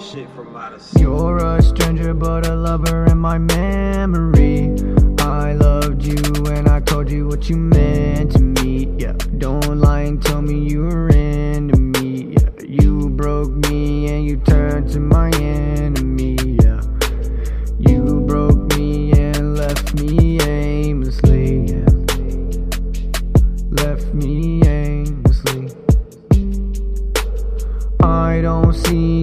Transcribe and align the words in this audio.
shit 0.00 0.28
from 0.30 0.54
out. 0.56 0.80
You're 0.98 1.38
a 1.38 1.62
stranger, 1.62 2.14
but 2.14 2.46
a 2.46 2.54
lover 2.54 3.04
in 3.06 3.18
my 3.18 3.38
memory. 3.38 4.70
I 5.18 5.54
loved 5.54 6.04
you 6.04 6.46
and 6.46 6.68
I 6.68 6.80
told 6.80 7.10
you 7.10 7.26
what 7.26 7.48
you 7.48 7.56
meant 7.56 8.32
to 8.32 8.40
me. 8.40 8.94
Yeah, 8.98 9.14
don't 9.38 9.78
lie 9.78 10.02
and 10.02 10.22
tell 10.22 10.40
me 10.40 10.68
you 10.70 10.82
were 10.82 11.08
into 11.08 11.80
me. 11.80 12.34
Yeah, 12.38 12.50
you 12.66 13.10
broke 13.10 13.50
me 13.50 14.08
and 14.08 14.24
you 14.24 14.36
turned 14.36 14.90
to 14.92 15.00
my 15.00 15.30
enemy. 15.30 16.36
Yeah, 16.62 16.80
you 17.78 18.20
broke 18.26 18.76
me 18.76 19.12
and 19.12 19.56
left 19.56 19.94
me 19.94 20.40
aimlessly. 20.40 21.64
Yeah, 21.66 21.86
left 23.70 24.14
me 24.14 24.62
aimlessly. 24.64 25.70
I 28.00 28.40
don't 28.42 28.72
see 28.72 29.17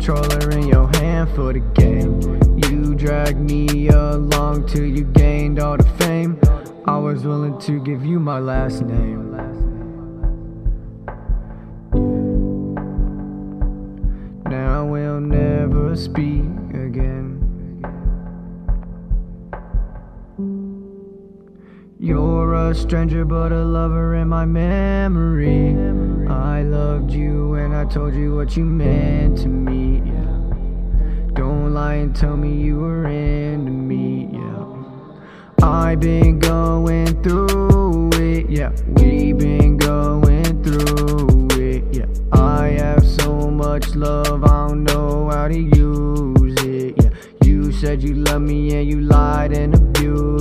controller 0.00 0.50
in 0.52 0.66
your 0.66 0.88
hand 0.96 1.28
for 1.34 1.52
the 1.52 1.60
game. 1.74 2.22
You 2.56 2.94
dragged 2.94 3.38
me 3.38 3.88
along 3.88 4.66
till 4.66 4.86
you 4.86 5.04
gained 5.04 5.60
all 5.60 5.76
the 5.76 5.84
fame. 5.98 6.40
I 6.86 6.96
was 6.96 7.24
willing 7.24 7.58
to 7.60 7.78
give 7.84 8.02
you 8.02 8.18
my 8.18 8.38
last 8.38 8.80
name. 8.80 9.30
Now 14.48 14.86
we'll 14.86 15.20
never 15.20 15.94
speak 15.94 16.46
again. 16.72 17.39
You're 22.02 22.54
a 22.54 22.74
stranger, 22.74 23.26
but 23.26 23.52
a 23.52 23.62
lover 23.62 24.14
in 24.14 24.26
my 24.26 24.46
memory. 24.46 25.76
I 26.30 26.62
loved 26.62 27.10
you 27.10 27.56
and 27.56 27.76
I 27.76 27.84
told 27.84 28.14
you 28.14 28.34
what 28.34 28.56
you 28.56 28.64
meant 28.64 29.36
to 29.40 29.48
me. 29.48 30.00
Yeah. 30.10 31.34
Don't 31.34 31.74
lie 31.74 31.96
and 31.96 32.16
tell 32.16 32.38
me 32.38 32.54
you 32.54 32.78
were 32.78 33.06
into 33.06 33.70
me. 33.70 34.30
Yeah. 34.32 34.64
I've 35.62 36.00
been 36.00 36.38
going 36.38 37.22
through 37.22 38.08
it. 38.14 38.48
Yeah, 38.48 38.72
we've 38.94 39.36
been 39.36 39.76
going 39.76 40.62
through 40.62 41.48
it. 41.60 41.84
Yeah, 41.94 42.06
I 42.32 42.68
have 42.78 43.06
so 43.06 43.50
much 43.50 43.94
love, 43.94 44.42
I 44.44 44.68
don't 44.68 44.84
know 44.84 45.28
how 45.28 45.48
to 45.48 45.58
use 45.58 46.64
it. 46.64 46.94
Yeah, 46.96 47.10
you 47.44 47.70
said 47.70 48.02
you 48.02 48.14
loved 48.14 48.46
me 48.46 48.74
and 48.74 48.88
you 48.88 49.02
lied 49.02 49.52
and 49.52 49.74
abused 49.74 50.39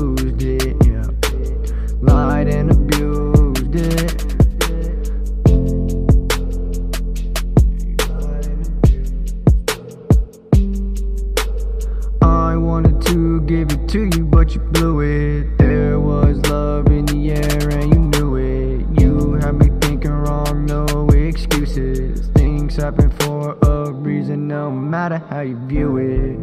but 14.50 14.55
you 14.55 14.61
blew 14.72 15.00
it. 15.02 15.58
There 15.59 16.00
was 16.00 16.38
love 16.47 16.88
in 16.88 17.05
the 17.05 17.31
air, 17.33 17.69
and 17.69 17.94
you 17.94 18.00
knew 18.00 18.36
it. 18.36 18.99
You 18.99 19.33
had 19.33 19.52
me 19.54 19.70
thinking 19.80 20.11
wrong, 20.11 20.65
no 20.65 21.08
excuses. 21.10 22.27
Things 22.30 22.76
happen 22.76 23.11
for 23.20 23.58
a 23.61 23.92
reason, 23.92 24.48
no 24.48 24.71
matter 24.71 25.20
how 25.30 25.42
you 25.42 25.55
view 25.67 25.98
it. 25.98 26.39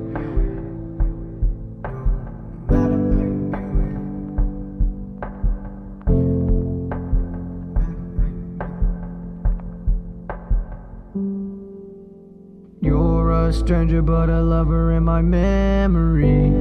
You're 12.80 13.32
a 13.32 13.52
stranger, 13.52 14.00
but 14.00 14.30
a 14.30 14.42
lover 14.42 14.92
in 14.92 15.04
my 15.04 15.22
memory. 15.22 16.52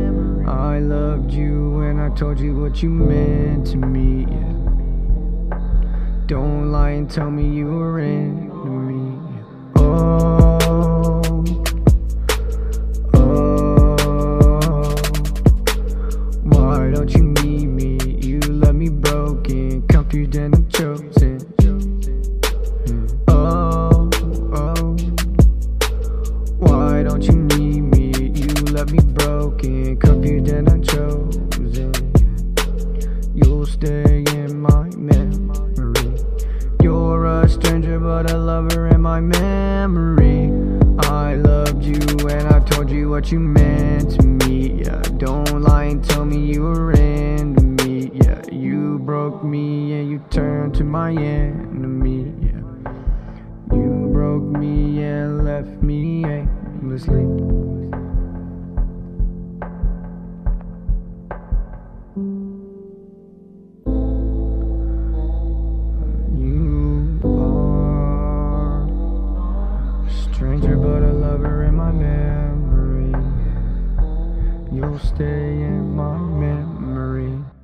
Loved 1.25 1.37
you 1.37 1.79
and 1.79 1.99
I 1.99 2.09
told 2.09 2.39
you 2.39 2.55
what 2.55 2.83
you 2.83 2.89
meant 2.89 3.65
to 3.67 3.77
me. 3.77 4.25
Don't 6.27 6.71
lie 6.71 6.91
and 6.91 7.09
tell 7.09 7.31
me 7.31 7.49
you 7.49 7.65
were 7.65 7.97
into 7.99 8.67
me. 8.67 9.17
Oh, 9.77 10.34
broken, 29.95 30.21
confused 30.21 30.53
and 30.53 30.69
unchosen. 30.69 32.11
You'll 33.33 33.65
stay 33.65 34.23
in 34.33 34.59
my 34.61 34.89
memory. 34.95 36.17
You're 36.81 37.25
a 37.25 37.49
stranger, 37.49 37.99
but 37.99 38.31
a 38.31 38.37
lover 38.37 38.87
in 38.87 39.01
my 39.01 39.19
memory. 39.19 40.51
I 40.99 41.35
loved 41.35 41.83
you 41.83 42.27
and 42.27 42.47
I 42.47 42.59
told 42.61 42.89
you 42.89 43.09
what 43.09 43.31
you 43.31 43.39
meant 43.39 44.11
to 44.11 44.23
me. 44.25 44.83
Yeah, 44.83 45.01
don't 45.17 45.61
lie 45.61 45.85
and 45.85 46.03
tell 46.03 46.25
me 46.25 46.37
you 46.37 46.63
were 46.63 46.91
into 46.91 47.63
me. 47.83 48.11
Yeah, 48.13 48.41
you 48.51 48.99
broke 48.99 49.43
me 49.43 49.93
and 49.93 50.09
you 50.09 50.23
turned 50.29 50.73
to 50.75 50.83
my 50.83 51.11
enemy. 51.11 52.33
Yeah. 52.41 52.61
You 53.75 54.09
broke 54.11 54.43
me 54.43 55.03
and 55.03 55.43
left 55.45 55.81
me 55.81 56.23
aimlessly. 56.25 57.25
stay 74.99 75.61
in 75.63 75.95
my 75.95 76.17
memory. 76.17 77.54